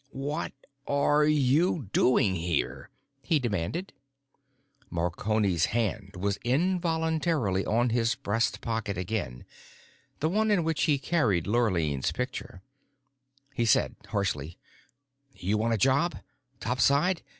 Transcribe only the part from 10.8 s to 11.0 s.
he